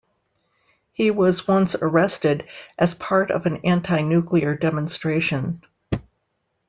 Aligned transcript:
He 0.93 1.11
was 1.11 1.47
once 1.47 1.75
arrested 1.75 2.47
as 2.75 2.95
part 2.95 3.29
of 3.29 3.45
an 3.45 3.57
anti-nuclear 3.57 4.55
demonstration. 4.55 5.61